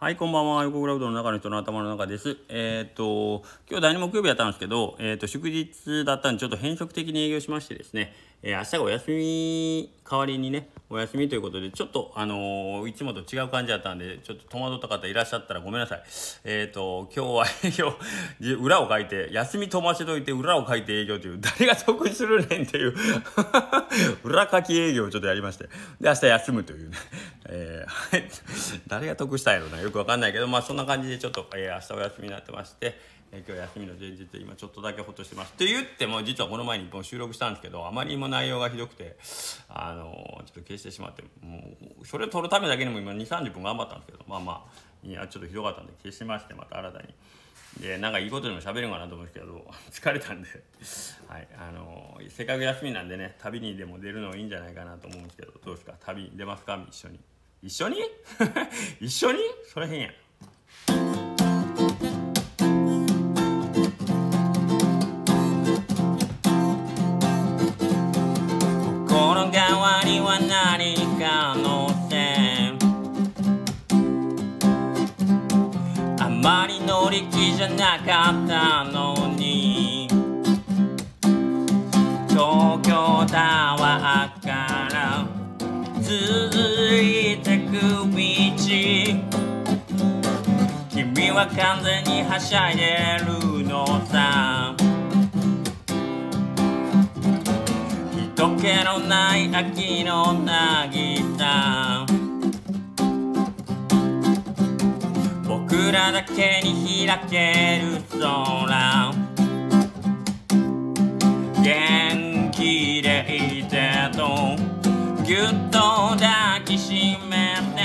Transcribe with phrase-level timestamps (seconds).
[0.00, 0.62] はい、こんばんは。
[0.62, 2.36] 横クラウドの中の人の頭の中です。
[2.48, 8.14] えっ、と、今日第2木曜日やったんですけど、えっ、と、祝日だったんで、ちょっと変則的に営業しましてですね、
[8.44, 16.02] えー明日がお休み代わりにね、お休みということで、ちょっと、あのいつもと違う感じだったんで、ちょっと戸惑った方いらっしゃったらごめんなさい。
[16.44, 17.92] えっ、と、今日は 営業、
[18.60, 22.94] 裏を書いて、休み飛ばしといて裏を書いて営業という、誰が得するねんっていう、
[24.22, 25.64] 裏書き営業をちょっとやりまして、
[26.00, 26.96] で、明日休むというね、
[27.48, 32.98] えー 誰が得したんやろな、よくわかんないけど、まあそんな感じでちょっと、えー明日お休みになってまして、
[33.32, 35.52] えー今日休みの前日今ちょっとだけほっとしてます。
[35.52, 39.16] って言っても実はこの前に一本収録したんですけどあまりにも内容がひどくて
[39.68, 41.58] あのーちょっと消してしまっても
[42.00, 44.64] うそれを撮るためだけにも今2 3 0分頑張ったんですけどまあま
[45.04, 47.14] あいやちょっとひどかったんで消しましてまた新たに。
[47.80, 50.48] でなんかいいことでも喋るんかなと思うんですけど 疲れたんで、
[51.28, 55.92] はいあのーせっかく休みなんでね旅にでも出るのいいんじゃないかなと思うんですけどどうですか？
[56.00, 56.82] 旅に出ますか？
[56.88, 57.20] 一緒に。
[57.62, 57.96] 一緒に？
[59.00, 59.38] 一緒に？
[59.72, 60.12] それ変やん。
[69.08, 72.74] 心変わりは何かのせ
[76.22, 80.08] あまり乗り気じゃなかったのに。
[82.28, 84.77] 東京タワーから
[86.08, 86.16] 続
[87.02, 88.08] いてく道
[90.90, 94.74] 君は完全にはしゃいでるのさ。
[98.14, 102.06] 人気のない秋の渚
[105.46, 109.27] 僕らだけに開ける空。
[116.16, 117.78] 抱きしめて。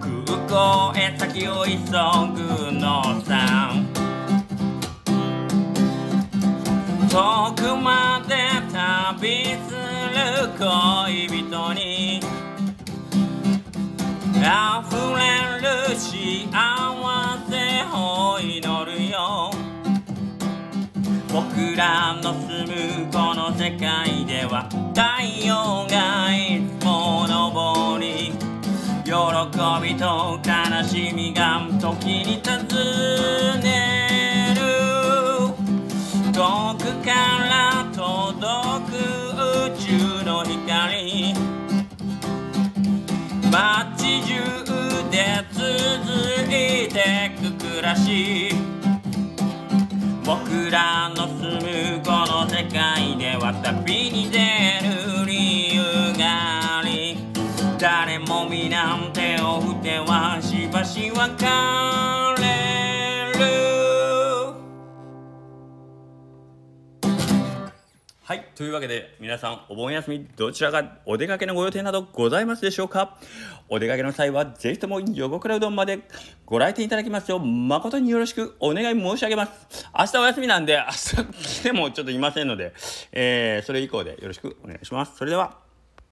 [0.00, 3.72] 空港へ先を急ぐのさ。
[7.10, 8.34] 遠くまで
[8.72, 9.74] 旅す
[10.14, 12.20] る恋人に。
[14.38, 14.46] 溢
[15.18, 15.66] れる
[15.96, 16.48] 幸
[17.48, 17.52] せ
[17.92, 19.50] を祈るよ。
[21.30, 23.27] 僕らの住むこの
[23.58, 28.30] 世界では太陽がいつも昇り
[29.02, 29.12] 喜
[29.82, 32.54] びと悲しみが時に尋
[33.60, 34.62] ねる。
[36.32, 37.10] 遠くか
[37.48, 38.94] ら届く
[39.64, 41.34] 宇宙の光。
[43.50, 44.38] 街中
[45.10, 45.66] で続
[46.44, 48.54] いてく暮らし。
[50.24, 51.26] 僕らの
[54.08, 55.82] 旅に出る理由
[56.18, 57.18] があり
[57.78, 61.44] 誰も皆手を振ってはしばし別
[62.42, 63.44] れる
[68.22, 68.44] はい。
[68.54, 73.16] というわけで、皆さん、お盆休み、どちらかお出かけのご予定などございますでしょうか？
[73.70, 76.00] お出かけの際は、ぜひとも横倉うどんまで
[76.44, 79.86] ご来店いただきますよう、誠によろしくお願い申し上げます。
[79.98, 80.82] 明日お休みなんで、明
[81.24, 82.74] 日来てもちょっといませんので、
[83.12, 85.16] えー、それ以降でよろしくお願いします。
[85.16, 85.67] それでは。